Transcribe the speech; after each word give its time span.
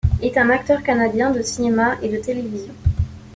Est 0.23 0.35
un 0.39 0.49
acteur 0.49 0.81
canadien 0.81 1.29
de 1.29 1.43
cinéma 1.43 1.95
et 2.01 2.09
de 2.09 2.17
télévision. 2.17 2.73